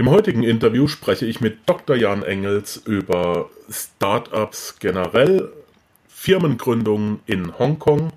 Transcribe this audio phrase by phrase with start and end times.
[0.00, 1.94] Im heutigen Interview spreche ich mit Dr.
[1.94, 5.52] Jan Engels über Startups generell,
[6.08, 8.10] Firmengründungen in Hongkong,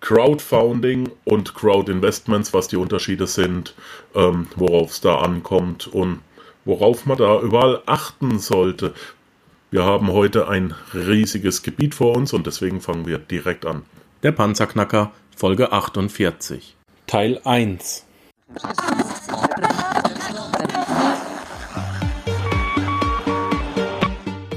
[0.00, 3.76] Crowdfunding und Crowdinvestments, was die Unterschiede sind,
[4.16, 6.22] ähm, worauf es da ankommt und
[6.64, 8.92] worauf man da überall achten sollte.
[9.70, 13.82] Wir haben heute ein riesiges Gebiet vor uns und deswegen fangen wir direkt an.
[14.24, 16.74] Der Panzerknacker, Folge 48.
[17.06, 18.04] Teil 1.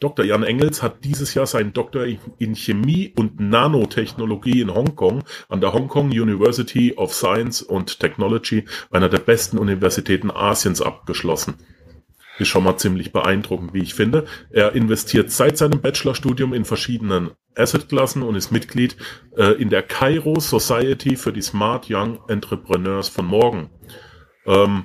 [0.00, 0.24] Dr.
[0.24, 2.06] Jan Engels hat dieses Jahr seinen Doktor
[2.38, 8.64] in Chemie und Nanotechnologie in Hongkong an der Hong Kong University of Science and Technology,
[8.90, 11.54] einer der besten Universitäten Asiens, abgeschlossen.
[12.38, 14.24] Ist schon mal ziemlich beeindruckend, wie ich finde.
[14.48, 18.96] Er investiert seit seinem Bachelorstudium in verschiedenen Assetklassen und ist Mitglied
[19.36, 23.68] äh, in der Cairo Society für die Smart Young Entrepreneurs von morgen.
[24.46, 24.84] Ähm,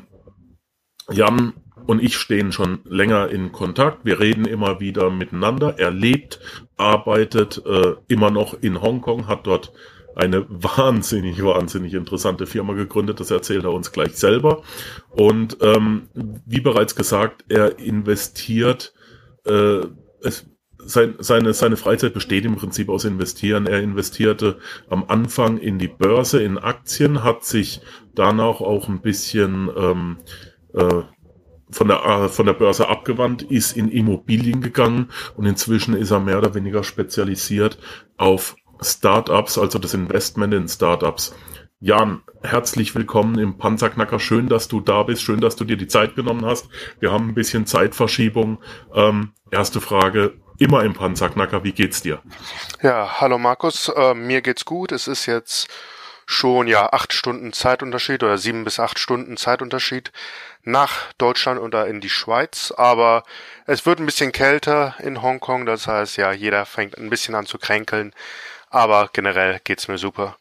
[1.09, 1.53] Jan
[1.86, 4.05] und ich stehen schon länger in Kontakt.
[4.05, 5.75] Wir reden immer wieder miteinander.
[5.78, 6.39] Er lebt,
[6.78, 9.72] arbeitet äh, immer noch in Hongkong, hat dort
[10.16, 13.19] eine wahnsinnig, wahnsinnig interessante Firma gegründet.
[13.19, 14.63] Das erzählt er uns gleich selber.
[15.11, 16.09] Und ähm,
[16.45, 18.94] wie bereits gesagt, er investiert,
[19.45, 19.81] äh,
[20.22, 20.50] es,
[20.88, 23.66] sein, seine, seine Freizeit besteht im Prinzip aus Investieren.
[23.67, 27.81] Er investierte am Anfang in die Börse, in Aktien, hat sich
[28.13, 30.17] danach auch ein bisschen ähm,
[30.73, 31.02] äh,
[31.69, 36.19] von der, äh, von der Börse abgewandt, ist in Immobilien gegangen und inzwischen ist er
[36.19, 37.77] mehr oder weniger spezialisiert
[38.17, 41.34] auf Startups, also das Investment in Startups.
[41.79, 44.19] Jan, herzlich willkommen im Panzerknacker.
[44.19, 45.22] Schön, dass du da bist.
[45.22, 46.67] Schön, dass du dir die Zeit genommen hast.
[47.00, 48.59] Wir haben ein bisschen Zeitverschiebung.
[48.94, 50.34] Ähm, erste Frage.
[50.57, 51.63] Immer im Panzerknacker.
[51.63, 52.22] Wie geht's dir?
[52.81, 53.89] Ja, hallo Markus.
[53.89, 54.94] Äh, mir geht's gut.
[54.94, 55.68] Es ist jetzt
[56.25, 60.12] schon ja acht Stunden Zeitunterschied oder sieben bis acht Stunden Zeitunterschied
[60.63, 62.74] nach Deutschland oder in die Schweiz.
[62.75, 63.24] Aber
[63.66, 65.66] es wird ein bisschen kälter in Hongkong.
[65.66, 68.13] Das heißt, ja, jeder fängt ein bisschen an zu kränkeln.
[68.69, 70.38] Aber generell geht's mir super.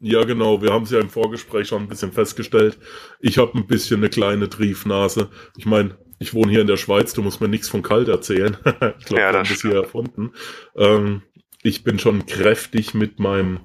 [0.00, 0.62] Ja, genau.
[0.62, 2.78] Wir haben es ja im Vorgespräch schon ein bisschen festgestellt.
[3.20, 5.30] Ich habe ein bisschen eine kleine Triefnase.
[5.56, 7.12] Ich meine, ich wohne hier in der Schweiz.
[7.14, 8.56] Du musst mir nichts von kalt erzählen.
[8.98, 10.32] ich glaube, ja, das hier erfunden.
[10.76, 11.22] Ähm,
[11.62, 13.60] ich bin schon kräftig mit meinem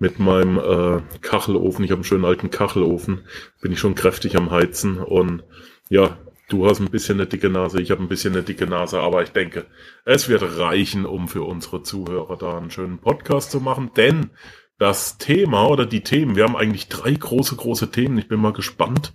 [0.00, 1.84] mit meinem äh, Kachelofen.
[1.84, 3.20] Ich habe einen schönen alten Kachelofen.
[3.60, 5.44] Bin ich schon kräftig am Heizen und
[5.88, 6.18] ja,
[6.48, 9.22] du hast ein bisschen eine dicke Nase, ich habe ein bisschen eine dicke Nase, aber
[9.22, 9.66] ich denke,
[10.04, 14.30] es wird reichen, um für unsere Zuhörer da einen schönen Podcast zu machen, denn
[14.78, 18.16] das Thema oder die Themen, wir haben eigentlich drei große, große Themen.
[18.16, 19.12] Ich bin mal gespannt,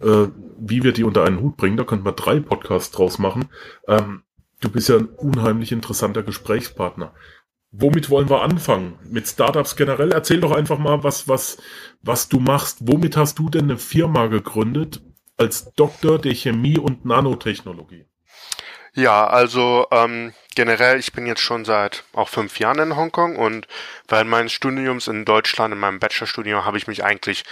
[0.00, 0.28] äh,
[0.60, 1.76] wie wir die unter einen Hut bringen.
[1.76, 3.46] Da könnten wir drei Podcasts draus machen.
[3.88, 4.22] Ähm,
[4.60, 7.14] du bist ja ein unheimlich interessanter Gesprächspartner.
[7.70, 8.98] Womit wollen wir anfangen?
[9.04, 10.12] Mit Startups generell?
[10.12, 11.58] Erzähl doch einfach mal, was, was,
[12.00, 12.78] was du machst.
[12.80, 15.02] Womit hast du denn eine Firma gegründet
[15.36, 18.06] als Doktor der Chemie und Nanotechnologie?
[18.94, 23.68] Ja, also ähm, generell, ich bin jetzt schon seit auch fünf Jahren in Hongkong und
[24.08, 27.44] während meines Studiums in Deutschland, in meinem Bachelorstudium, habe ich mich eigentlich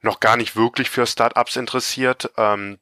[0.00, 2.30] noch gar nicht wirklich für Startups interessiert.
[2.36, 2.78] Ähm,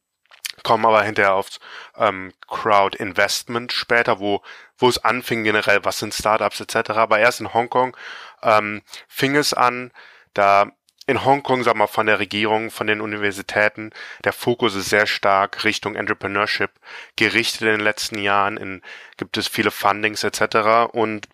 [0.62, 1.60] kommen aber hinterher aufs
[1.97, 4.42] ähm, Crowd Investment später, wo
[4.78, 6.91] wo es anfing generell, was sind Startups etc.
[6.91, 7.97] Aber erst in Hongkong
[8.42, 9.93] ähm, fing es an,
[10.34, 10.70] da
[11.06, 13.91] in Hongkong, sag mal, von der Regierung, von den Universitäten,
[14.25, 16.70] der Fokus ist sehr stark Richtung Entrepreneurship
[17.16, 18.56] gerichtet in den letzten Jahren.
[18.56, 18.82] In,
[19.19, 20.93] gibt es viele Fundings etc.
[20.93, 21.28] Und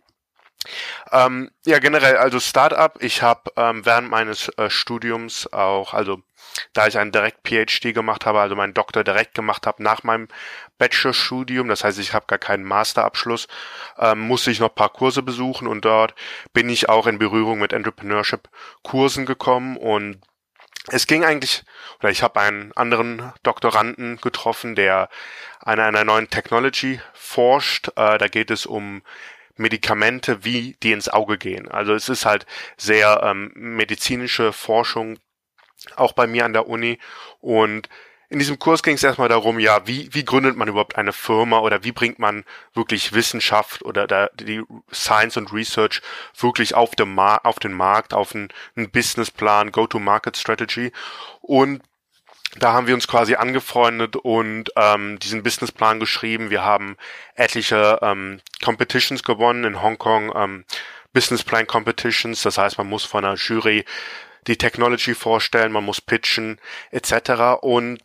[1.13, 2.97] ähm, ja, generell, also Startup.
[3.03, 6.23] Ich habe ähm, während meines äh, Studiums auch, also
[6.73, 10.29] da ich einen direkt PhD gemacht habe, also meinen Doktor direkt gemacht habe nach meinem
[10.79, 13.49] Bachelorstudium, das heißt, ich habe gar keinen Masterabschluss,
[13.99, 16.15] ähm, musste ich noch paar Kurse besuchen und dort
[16.53, 20.21] bin ich auch in Berührung mit Entrepreneurship-Kursen gekommen und
[20.89, 21.63] es ging eigentlich,
[21.99, 25.09] oder ich habe einen anderen Doktoranden getroffen, der
[25.61, 27.89] an einer neuen Technology forscht.
[27.97, 29.03] Äh, da geht es um
[29.61, 31.69] Medikamente, wie die ins Auge gehen.
[31.69, 32.47] Also es ist halt
[32.77, 35.19] sehr ähm, medizinische Forschung,
[35.97, 36.99] auch bei mir an der Uni.
[37.41, 37.89] Und
[38.31, 41.59] in diesem Kurs ging es erstmal darum, ja, wie, wie gründet man überhaupt eine Firma
[41.59, 44.63] oder wie bringt man wirklich Wissenschaft oder da, die
[44.93, 46.01] Science und Research
[46.39, 50.93] wirklich auf, dem Mar auf den Markt, auf einen, einen Businessplan, Go-to-Market Strategy.
[51.41, 51.83] Und
[52.59, 56.51] da haben wir uns quasi angefreundet und ähm, diesen Businessplan geschrieben.
[56.51, 56.97] Wir haben
[57.35, 60.65] etliche ähm, Competitions gewonnen in Hongkong, ähm,
[61.13, 62.43] Businessplan Competitions.
[62.43, 63.85] Das heißt, man muss von einer Jury
[64.47, 66.61] die Technology vorstellen, man muss pitchen
[66.91, 67.61] etc.
[67.61, 68.01] Und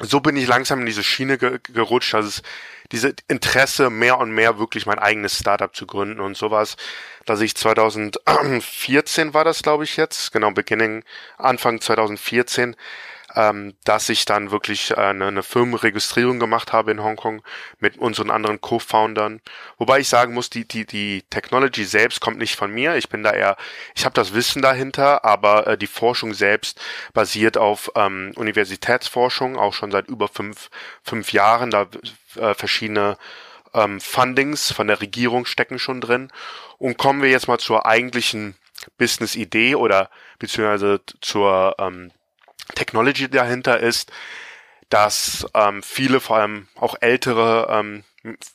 [0.00, 2.42] so bin ich langsam in diese Schiene ge gerutscht, also
[2.92, 6.76] diese Interesse mehr und mehr wirklich mein eigenes Startup zu gründen und sowas,
[7.26, 11.04] dass ich 2014 war das, glaube ich jetzt, genau Beginning
[11.38, 12.76] Anfang 2014
[13.34, 17.42] ähm, dass ich dann wirklich äh, eine, eine Firmenregistrierung gemacht habe in Hongkong
[17.78, 19.40] mit unseren anderen Co-Foundern.
[19.78, 22.96] Wobei ich sagen muss, die, die, die Technology selbst kommt nicht von mir.
[22.96, 23.56] Ich bin da eher,
[23.94, 26.80] ich habe das Wissen dahinter, aber äh, die Forschung selbst
[27.12, 30.70] basiert auf ähm, Universitätsforschung, auch schon seit über fünf,
[31.02, 31.86] fünf Jahren, da
[32.36, 33.16] äh, verschiedene
[33.74, 36.30] ähm, Fundings von der Regierung stecken schon drin.
[36.78, 38.56] Und kommen wir jetzt mal zur eigentlichen
[38.98, 42.12] Business-Idee oder beziehungsweise zur ähm,
[42.74, 44.10] Technology dahinter ist,
[44.88, 48.04] dass ähm, viele, vor allem auch ältere, ähm,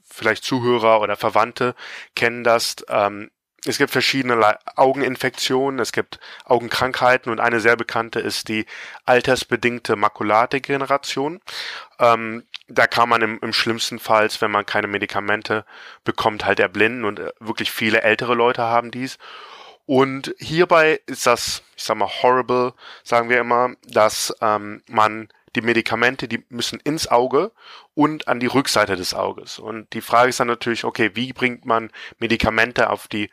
[0.06, 1.76] vielleicht Zuhörer oder Verwandte
[2.16, 2.78] kennen das.
[2.88, 3.32] Ähm,
[3.66, 8.66] es gibt verschiedene Augeninfektionen, es gibt Augenkrankheiten und eine sehr bekannte ist die
[9.06, 11.42] altersbedingte Makuladegeneration.
[12.00, 15.66] Ähm, da kann man im, im schlimmsten Fall, wenn man keine Medikamente
[16.04, 19.18] bekommt, halt erblinden und äh, wirklich viele ältere Leute haben dies.
[19.90, 25.62] Und hierbei ist das, ich sag mal, horrible, sagen wir immer, dass ähm, man die
[25.62, 27.52] Medikamente, die müssen ins Auge
[27.96, 29.58] und an die Rückseite des Auges.
[29.58, 31.90] Und die Frage ist dann natürlich, okay, wie bringt man
[32.20, 33.32] Medikamente auf die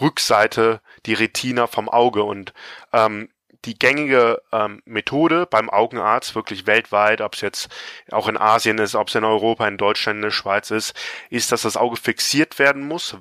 [0.00, 2.22] Rückseite, die Retina vom Auge?
[2.22, 2.54] Und
[2.92, 3.28] ähm,
[3.64, 7.68] die gängige ähm, Methode beim Augenarzt, wirklich weltweit, ob es jetzt
[8.12, 10.94] auch in Asien ist, ob es in Europa, in Deutschland, in der Schweiz ist,
[11.30, 13.16] ist, dass das Auge fixiert werden muss,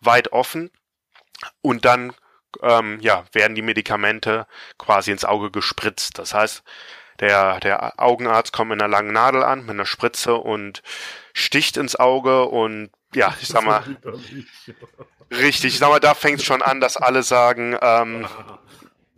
[0.00, 0.70] weit offen
[1.62, 2.12] und dann
[2.62, 4.46] ähm, ja, werden die Medikamente
[4.78, 6.18] quasi ins Auge gespritzt.
[6.18, 6.62] Das heißt,
[7.20, 10.82] der, der Augenarzt kommt mit einer langen Nadel an, mit einer Spritze und
[11.32, 13.82] sticht ins Auge und ja, ich sag mal,
[15.30, 18.26] richtig, ich sag mal, da fängt es schon an, dass alle sagen, ähm,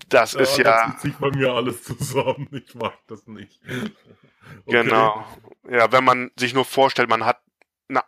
[0.09, 0.89] das ja, ist ja.
[0.89, 3.61] Das zieht bei mir alles zusammen, ich mag das nicht.
[4.67, 4.83] Okay.
[4.83, 5.25] Genau.
[5.71, 7.41] Ja, wenn man sich nur vorstellt, man hat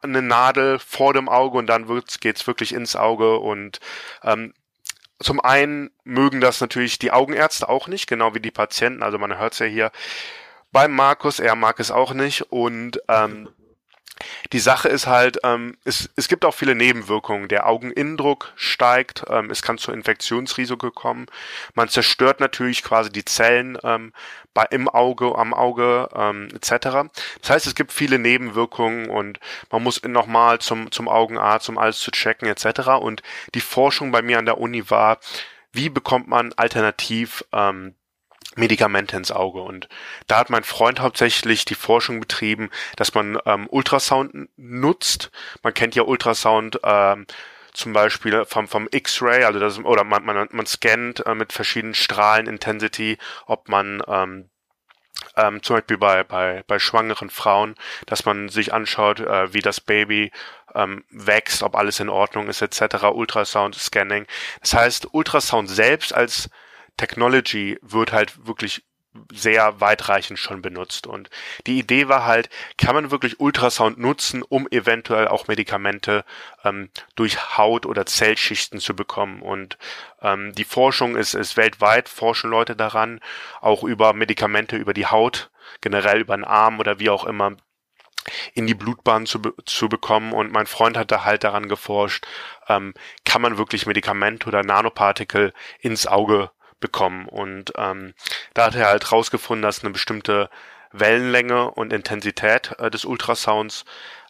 [0.02, 1.86] eine Nadel vor dem Auge und dann
[2.20, 3.80] geht es wirklich ins Auge und
[4.22, 4.54] ähm,
[5.20, 9.02] zum einen mögen das natürlich die Augenärzte auch nicht, genau wie die Patienten.
[9.02, 9.92] Also man hört es ja hier
[10.72, 13.48] beim Markus, er mag es auch nicht und ähm,
[14.52, 17.48] die Sache ist halt, ähm, es, es gibt auch viele Nebenwirkungen.
[17.48, 21.26] Der Augeninnendruck steigt, ähm, es kann zu Infektionsrisiko kommen.
[21.74, 24.12] Man zerstört natürlich quasi die Zellen ähm,
[24.52, 27.10] bei, im Auge, am Auge ähm, etc.
[27.40, 29.40] Das heißt, es gibt viele Nebenwirkungen und
[29.70, 32.88] man muss nochmal zum, zum Augenarzt, um alles zu checken etc.
[33.00, 33.22] Und
[33.54, 35.18] die Forschung bei mir an der Uni war,
[35.72, 37.94] wie bekommt man alternativ ähm,
[38.56, 39.60] Medikamente ins Auge.
[39.60, 39.88] Und
[40.26, 45.30] da hat mein Freund hauptsächlich die Forschung betrieben, dass man ähm, Ultrasound nutzt.
[45.62, 47.26] Man kennt ja Ultrasound ähm,
[47.72, 51.94] zum Beispiel vom, vom X-Ray, also das, oder man, man, man scannt äh, mit verschiedenen
[51.94, 54.48] Strahlen Intensity, ob man ähm,
[55.36, 57.74] ähm, zum Beispiel bei, bei, bei schwangeren Frauen,
[58.06, 60.30] dass man sich anschaut, äh, wie das Baby
[60.74, 63.04] ähm, wächst, ob alles in Ordnung ist, etc.
[63.12, 64.26] Ultrasound-Scanning.
[64.60, 66.50] Das heißt, Ultrasound selbst als
[66.96, 68.82] Technology wird halt wirklich
[69.32, 71.06] sehr weitreichend schon benutzt.
[71.06, 71.30] Und
[71.66, 72.48] die Idee war halt,
[72.78, 76.24] kann man wirklich Ultrasound nutzen, um eventuell auch Medikamente
[76.64, 79.42] ähm, durch Haut oder Zellschichten zu bekommen.
[79.42, 79.78] Und
[80.20, 83.20] ähm, die Forschung ist, ist weltweit, forschen Leute daran,
[83.60, 87.56] auch über Medikamente über die Haut, generell über den Arm oder wie auch immer
[88.54, 90.32] in die Blutbahn zu, zu bekommen.
[90.32, 92.26] Und mein Freund hat da halt daran geforscht,
[92.68, 96.50] ähm, kann man wirklich Medikamente oder Nanopartikel ins Auge
[96.84, 97.26] bekommen.
[97.26, 98.12] Und ähm,
[98.52, 100.50] da hat er halt rausgefunden, dass eine bestimmte
[100.92, 103.86] Wellenlänge und Intensität äh, des Ultrasounds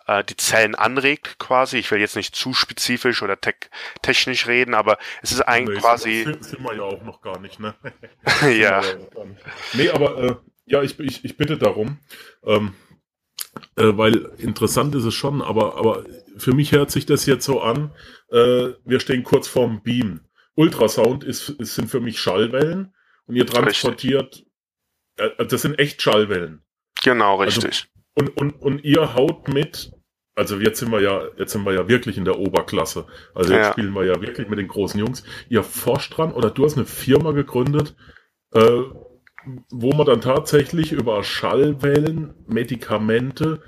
[0.06, 1.78] äh, die Zellen anregt quasi.
[1.78, 3.54] Ich will jetzt nicht zu spezifisch oder te
[4.02, 6.24] technisch reden, aber es ist eigentlich nee, quasi.
[6.24, 7.74] Das sind wir ja auch noch gar nicht, ne?
[8.56, 8.82] ja.
[9.72, 11.98] nee, aber äh, ja, ich, ich, ich bitte darum.
[12.44, 12.74] Ähm,
[13.76, 16.04] äh, weil interessant ist es schon, aber, aber
[16.36, 17.92] für mich hört sich das jetzt so an,
[18.30, 20.20] äh, wir stehen kurz vorm Beam.
[20.56, 22.94] Ultrasound ist, ist, sind für mich Schallwellen
[23.26, 24.44] und ihr transportiert,
[25.16, 26.62] äh, das sind echt Schallwellen.
[27.02, 27.88] Genau, also, richtig.
[28.16, 29.92] Also, und, und, und ihr haut mit,
[30.36, 33.06] also jetzt sind wir ja, jetzt sind wir ja wirklich in der Oberklasse.
[33.34, 33.72] Also jetzt ja.
[33.72, 35.24] spielen wir ja wirklich mit den großen Jungs.
[35.48, 37.96] Ihr forscht dran oder du hast eine Firma gegründet,
[38.52, 38.82] äh,
[39.70, 43.62] wo man dann tatsächlich über Schallwellen Medikamente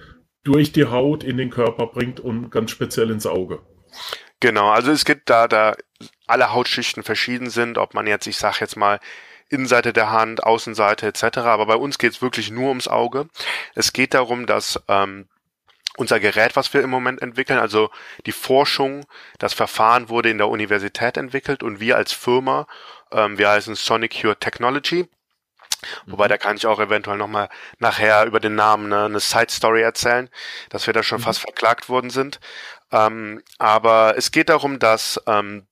[0.44, 3.60] durch die Haut in den Körper bringt und ganz speziell ins Auge.
[4.40, 5.74] Genau, also es gibt da, da
[6.26, 9.00] alle Hautschichten verschieden sind, ob man jetzt, ich sag jetzt mal,
[9.48, 11.38] Innenseite der Hand, Außenseite etc.
[11.38, 13.28] Aber bei uns geht es wirklich nur ums Auge.
[13.74, 15.28] Es geht darum, dass ähm,
[15.96, 17.90] unser Gerät, was wir im Moment entwickeln, also
[18.26, 19.06] die Forschung,
[19.38, 22.66] das Verfahren wurde in der Universität entwickelt und wir als Firma,
[23.12, 25.08] ähm, wir heißen Sonic Cure Technology,
[26.06, 26.28] Wobei, mhm.
[26.30, 27.48] da kann ich auch eventuell nochmal
[27.78, 30.30] nachher über den Namen eine, eine Side Story erzählen,
[30.70, 31.24] dass wir da schon mhm.
[31.24, 32.40] fast verklagt worden sind.
[32.92, 35.66] Ähm, aber es geht darum, dass ähm,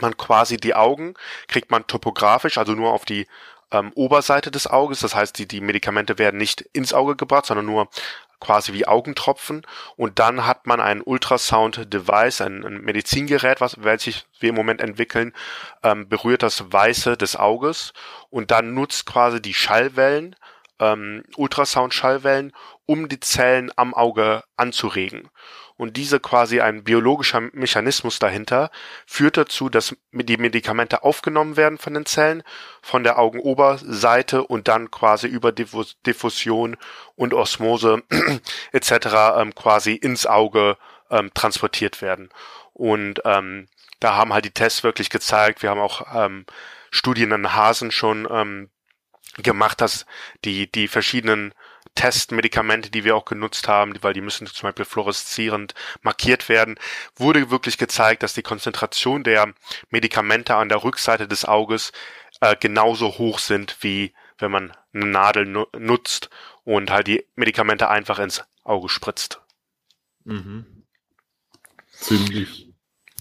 [0.00, 1.14] man quasi die Augen
[1.48, 3.26] kriegt man topografisch, also nur auf die
[3.70, 5.00] ähm, Oberseite des Auges.
[5.00, 7.88] Das heißt, die, die Medikamente werden nicht ins Auge gebracht, sondern nur
[8.40, 9.62] quasi wie Augentropfen.
[9.96, 15.32] Und dann hat man ein Ultrasound-Device, ein, ein, Medizingerät, was welches wir im Moment entwickeln,
[15.82, 17.92] ähm, berührt das Weiße des Auges
[18.30, 20.36] und dann nutzt quasi die Schallwellen,
[20.78, 22.52] ähm, Ultrasound-Schallwellen,
[22.84, 25.30] um die Zellen am Auge anzuregen
[25.76, 28.70] und diese quasi ein biologischer Mechanismus dahinter
[29.06, 32.42] führt dazu, dass die Medikamente aufgenommen werden von den Zellen,
[32.82, 36.76] von der Augenoberseite und dann quasi über Diffusion
[37.14, 38.02] und Osmose
[38.72, 38.90] etc.
[39.36, 40.78] Ähm, quasi ins Auge
[41.10, 42.30] ähm, transportiert werden.
[42.72, 43.68] Und ähm,
[44.00, 46.46] da haben halt die Tests wirklich gezeigt, wir haben auch ähm,
[46.90, 48.70] Studien an Hasen schon ähm,
[49.38, 50.06] gemacht, dass
[50.44, 51.52] die, die verschiedenen
[51.96, 56.78] Testmedikamente, die wir auch genutzt haben, weil die müssen zum Beispiel fluoreszierend markiert werden,
[57.16, 59.52] wurde wirklich gezeigt, dass die Konzentration der
[59.90, 61.90] Medikamente an der Rückseite des Auges
[62.40, 66.30] äh, genauso hoch sind, wie wenn man eine Nadel nu nutzt
[66.64, 69.40] und halt die Medikamente einfach ins Auge spritzt.
[70.24, 70.84] Mhm.
[71.92, 72.72] Ziemlich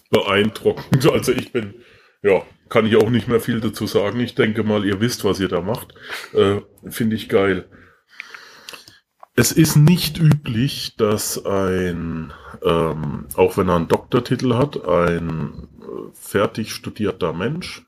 [0.09, 1.05] beeindruckend.
[1.11, 1.75] Also ich bin,
[2.21, 4.19] ja, kann ich auch nicht mehr viel dazu sagen.
[4.19, 5.93] Ich denke mal, ihr wisst, was ihr da macht.
[6.33, 7.69] Äh, Finde ich geil.
[9.37, 12.31] Es ist nicht üblich, dass ein,
[12.63, 17.85] ähm, auch wenn er einen Doktortitel hat, ein äh, fertig studierter Mensch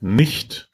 [0.00, 0.72] nicht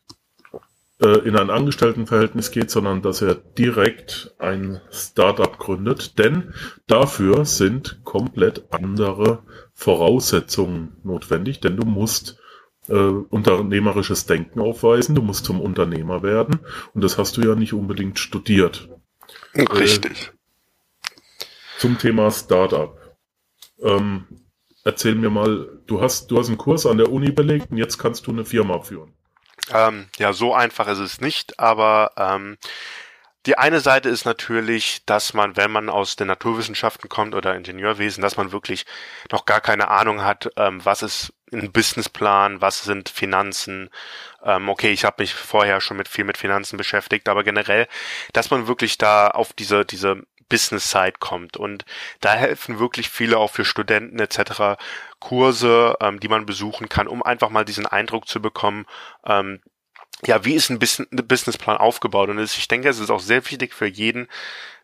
[1.03, 6.19] äh, in ein Angestelltenverhältnis geht, sondern dass er direkt ein Startup gründet.
[6.19, 6.55] Denn
[6.87, 9.43] dafür sind komplett andere
[9.75, 12.39] Voraussetzungen notwendig, denn du musst
[12.89, 16.61] äh, unternehmerisches Denken aufweisen, du musst zum Unternehmer werden
[16.95, 18.89] und das hast du ja nicht unbedingt studiert.
[19.73, 20.29] Richtig.
[20.29, 22.97] Äh, zum Thema Startup.
[23.83, 24.27] Ähm,
[24.85, 27.99] erzähl mir mal, du hast, du hast einen Kurs an der Uni belegt und jetzt
[27.99, 29.15] kannst du eine Firma führen.
[29.73, 32.59] Ähm, ja, so einfach ist es nicht, aber ähm,
[33.47, 38.21] die eine Seite ist natürlich, dass man, wenn man aus den Naturwissenschaften kommt oder Ingenieurwesen,
[38.23, 38.85] dass man wirklich
[39.33, 43.91] noch gar keine Ahnung hat, ähm, was ist ein Businessplan, was sind Finanzen.
[44.43, 47.89] Ähm, okay, ich habe mich vorher schon mit viel mit Finanzen beschäftigt, aber generell,
[48.33, 51.87] dass man wirklich da auf diese diese Business Side kommt und
[52.21, 54.79] da helfen wirklich viele auch für Studenten etc.
[55.19, 58.85] Kurse, ähm, die man besuchen kann, um einfach mal diesen Eindruck zu bekommen,
[59.25, 59.63] ähm,
[60.27, 62.29] ja, wie ist ein Businessplan aufgebaut?
[62.29, 64.29] Und ich denke, es ist auch sehr wichtig für jeden,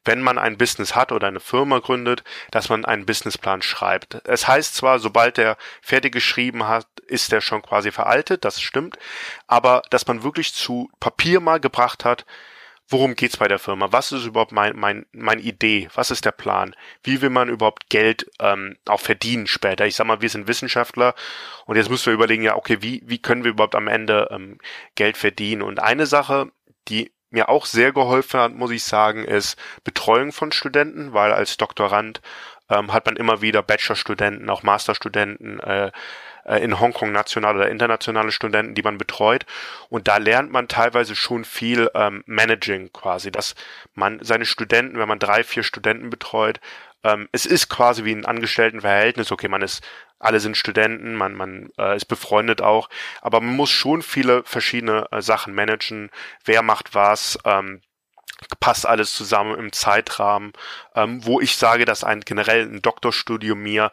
[0.05, 4.21] wenn man ein Business hat oder eine Firma gründet, dass man einen Businessplan schreibt.
[4.25, 8.99] Es heißt zwar, sobald der fertig geschrieben hat, ist der schon quasi veraltet, das stimmt,
[9.47, 12.25] aber dass man wirklich zu Papier mal gebracht hat,
[12.89, 13.93] worum geht's bei der Firma?
[13.93, 15.89] Was ist überhaupt mein, mein, meine Idee?
[15.95, 16.75] Was ist der Plan?
[17.03, 19.87] Wie will man überhaupt Geld ähm, auch verdienen später?
[19.87, 21.15] Ich sag mal, wir sind Wissenschaftler
[21.67, 24.59] und jetzt müssen wir überlegen, ja, okay, wie, wie können wir überhaupt am Ende ähm,
[24.95, 25.63] Geld verdienen?
[25.63, 26.51] Und eine Sache,
[26.89, 31.57] die mir auch sehr geholfen hat, muss ich sagen, ist Betreuung von Studenten, weil als
[31.57, 32.21] Doktorand
[32.69, 35.91] ähm, hat man immer wieder Bachelorstudenten, auch Masterstudenten, äh,
[36.47, 39.45] äh, in Hongkong nationale oder internationale Studenten, die man betreut.
[39.89, 43.55] Und da lernt man teilweise schon viel ähm, Managing quasi, dass
[43.95, 46.61] man seine Studenten, wenn man drei, vier Studenten betreut,
[47.05, 49.31] ähm, es ist quasi wie ein Angestelltenverhältnis.
[49.33, 49.87] Okay, man ist,
[50.19, 52.89] alle sind Studenten, man, man äh, ist befreundet auch,
[53.21, 56.11] aber man muss schon viele verschiedene äh, Sachen managen.
[56.45, 57.39] Wer macht was?
[57.45, 57.81] Ähm,
[58.61, 60.53] passt alles zusammen im Zeitrahmen,
[60.95, 63.91] ähm, wo ich sage, dass ein generell ein Doktorstudium mir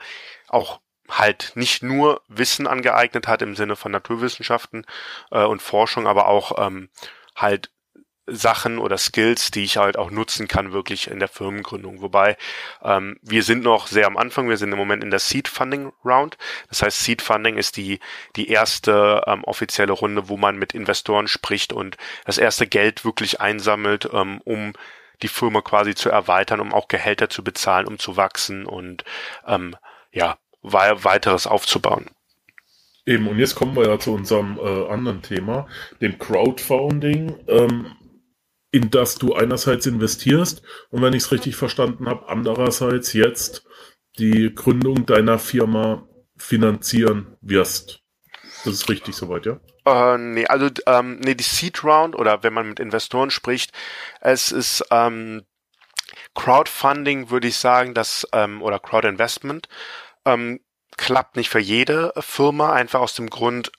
[0.49, 4.85] auch halt nicht nur Wissen angeeignet hat im Sinne von Naturwissenschaften
[5.31, 6.89] äh, und Forschung, aber auch ähm,
[7.35, 7.71] halt
[8.25, 12.01] Sachen oder Skills, die ich halt auch nutzen kann, wirklich in der Firmengründung.
[12.01, 12.37] Wobei
[12.81, 15.91] ähm, wir sind noch sehr am Anfang, wir sind im Moment in der Seed Funding
[16.05, 16.37] Round.
[16.69, 17.99] Das heißt, Seed Funding ist die,
[18.35, 23.41] die erste ähm, offizielle Runde, wo man mit Investoren spricht und das erste Geld wirklich
[23.41, 24.73] einsammelt, ähm, um
[25.21, 29.03] die Firma quasi zu erweitern, um auch Gehälter zu bezahlen, um zu wachsen und
[29.47, 29.75] ähm,
[30.11, 32.09] ja, weiteres aufzubauen.
[33.05, 35.67] Eben, und jetzt kommen wir ja zu unserem äh, anderen Thema,
[35.99, 37.87] dem Crowdfunding, ähm,
[38.73, 43.65] in das du einerseits investierst und wenn ich es richtig verstanden habe, andererseits jetzt
[44.17, 48.01] die Gründung deiner Firma finanzieren wirst.
[48.65, 49.59] Das ist richtig soweit, ja?
[49.85, 53.71] Äh, nee, also ähm, nee, die Seed Round oder wenn man mit Investoren spricht,
[54.21, 55.43] es ist ähm,
[56.33, 59.67] Crowdfunding, würde ich sagen, das ähm, oder Crowdinvestment
[60.25, 60.61] ähm,
[60.97, 63.71] klappt nicht für jede Firma, einfach aus dem Grund,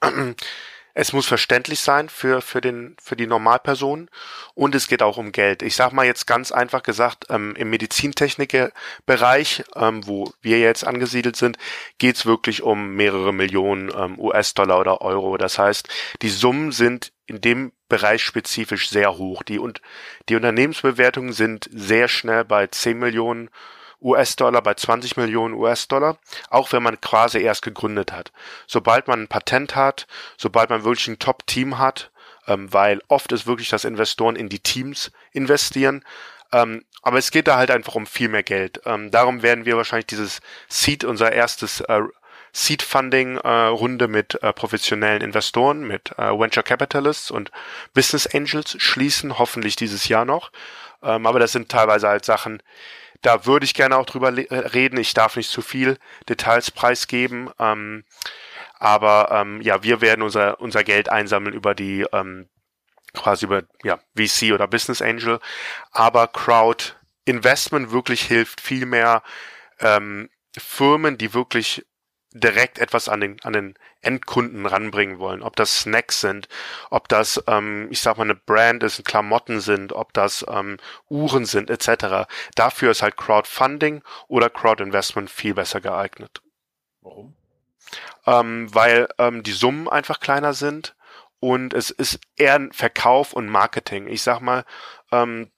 [0.94, 4.08] es muss verständlich sein für, für, den, für die Normalperson
[4.54, 5.62] und es geht auch um Geld.
[5.62, 11.34] Ich sag mal jetzt ganz einfach gesagt, ähm, im Medizintechnikbereich, ähm, wo wir jetzt angesiedelt
[11.36, 11.58] sind,
[11.98, 15.36] geht's wirklich um mehrere Millionen ähm, US-Dollar oder Euro.
[15.36, 15.88] Das heißt,
[16.22, 19.42] die Summen sind in dem Bereich spezifisch sehr hoch.
[19.42, 19.82] Die, und,
[20.28, 23.50] die Unternehmensbewertungen sind sehr schnell bei 10 Millionen
[24.04, 26.18] US-Dollar bei 20 Millionen US-Dollar,
[26.50, 28.32] auch wenn man quasi erst gegründet hat.
[28.66, 30.06] Sobald man ein Patent hat,
[30.36, 32.10] sobald man wirklich ein Top-Team hat,
[32.46, 36.04] ähm, weil oft ist wirklich, dass Investoren in die Teams investieren,
[36.52, 38.80] ähm, aber es geht da halt einfach um viel mehr Geld.
[38.84, 42.02] Ähm, darum werden wir wahrscheinlich dieses Seed, unser erstes äh,
[42.52, 47.50] Seed Funding äh, mit äh, professionellen Investoren, mit äh, Venture Capitalists und
[47.94, 50.52] Business Angels schließen, hoffentlich dieses Jahr noch.
[51.02, 52.62] Ähm, aber das sind teilweise halt Sachen,
[53.24, 54.98] da würde ich gerne auch drüber äh, reden.
[54.98, 57.50] Ich darf nicht zu viel Details preisgeben.
[57.58, 58.04] Ähm,
[58.78, 62.48] aber ähm, ja, wir werden unser, unser Geld einsammeln über die ähm,
[63.14, 65.40] quasi über ja, VC oder Business Angel.
[65.90, 66.92] Aber Crowd
[67.24, 69.22] Investment wirklich hilft viel mehr
[69.80, 70.28] ähm,
[70.58, 71.86] Firmen, die wirklich
[72.34, 75.40] direkt etwas an den, an den Endkunden ranbringen wollen.
[75.40, 76.48] Ob das Snacks sind,
[76.90, 80.76] ob das, ähm, ich sag mal, eine Brand ist, Klamotten sind, ob das ähm,
[81.08, 82.28] Uhren sind, etc.
[82.56, 86.42] Dafür ist halt Crowdfunding oder Crowdinvestment viel besser geeignet.
[87.00, 87.36] Warum?
[88.26, 90.96] Ähm, weil ähm, die Summen einfach kleiner sind
[91.38, 94.08] und es ist eher ein Verkauf und Marketing.
[94.08, 94.64] Ich sag mal,
[95.12, 95.52] ähm,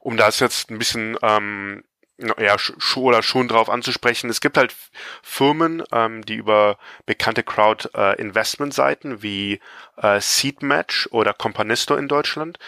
[0.00, 1.84] um das jetzt ein bisschen ähm,
[2.18, 4.30] ja, schon oder schon drauf anzusprechen.
[4.30, 4.74] Es gibt halt
[5.22, 9.60] Firmen, ähm, die über bekannte Crowd-Investment-Seiten äh, wie
[9.96, 12.58] äh, Seedmatch oder Companisto in Deutschland,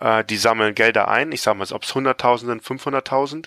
[0.00, 1.30] äh, die sammeln Gelder ein.
[1.32, 3.46] Ich sage mal, ob es 100.000 sind, 500.000.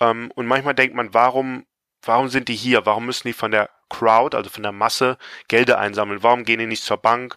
[0.00, 1.66] Ähm, und manchmal denkt man, warum,
[2.02, 2.86] warum sind die hier?
[2.86, 6.22] Warum müssen die von der Crowd, also von der Masse, Gelder einsammeln?
[6.22, 7.36] Warum gehen die nicht zur Bank?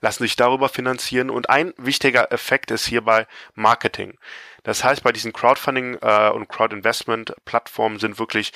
[0.00, 1.30] Lassen sich darüber finanzieren?
[1.30, 4.18] Und ein wichtiger Effekt ist hierbei Marketing.
[4.64, 8.52] Das heißt, bei diesen Crowdfunding äh, und Crowdinvestment-Plattformen sind wirklich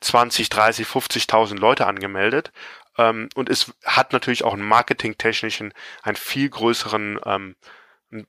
[0.00, 2.52] 20, 30, 50.000 Leute angemeldet.
[2.98, 5.72] Ähm, und es hat natürlich auch einen marketingtechnischen,
[6.02, 7.56] einen viel größeren ähm,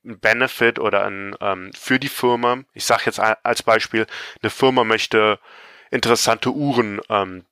[0.04, 2.60] Benefit oder ein, ähm, für die Firma.
[2.74, 4.08] Ich sage jetzt als Beispiel,
[4.42, 5.40] eine Firma möchte
[5.92, 7.46] interessante Uhren, ähm,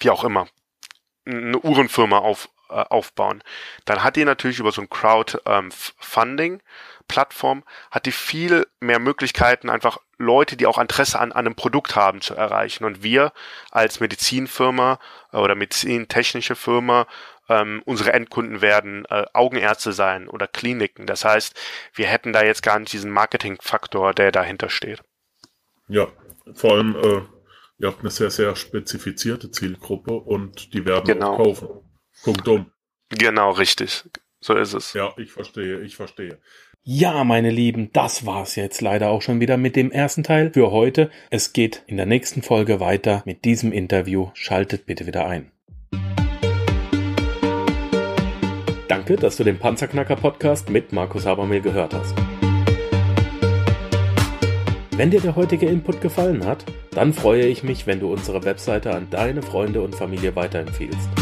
[0.00, 0.48] wie auch immer,
[1.24, 3.42] eine Uhrenfirma auf, äh, aufbauen.
[3.84, 6.60] Dann hat die natürlich über so ein Crowdfunding
[7.08, 11.96] Plattform hat die viel mehr Möglichkeiten, einfach Leute, die auch Interesse an, an einem Produkt
[11.96, 12.84] haben, zu erreichen.
[12.84, 13.32] Und wir
[13.70, 14.98] als Medizinfirma
[15.32, 17.06] äh, oder medizintechnische Firma,
[17.50, 21.06] ähm, unsere Endkunden werden äh, Augenärzte sein oder Kliniken.
[21.06, 21.58] Das heißt,
[21.92, 25.02] wir hätten da jetzt gar nicht diesen Marketingfaktor, der dahinter steht.
[25.88, 26.08] Ja,
[26.54, 27.20] vor allem, äh,
[27.78, 31.34] ihr habt eine sehr, sehr spezifizierte Zielgruppe und die werden genau.
[31.34, 31.68] auch kaufen.
[32.22, 32.66] Punkt um.
[33.10, 34.04] Genau, richtig.
[34.40, 34.92] So ist es.
[34.92, 36.38] Ja, ich verstehe, ich verstehe.
[36.84, 40.72] Ja, meine Lieben, das war's jetzt leider auch schon wieder mit dem ersten Teil für
[40.72, 41.10] heute.
[41.30, 44.30] Es geht in der nächsten Folge weiter mit diesem Interview.
[44.34, 45.52] Schaltet bitte wieder ein.
[48.88, 52.14] Danke, dass du den Panzerknacker Podcast mit Markus Habermehl gehört hast.
[54.96, 58.92] Wenn dir der heutige Input gefallen hat, dann freue ich mich, wenn du unsere Webseite
[58.92, 61.21] an deine Freunde und Familie weiterempfiehlst.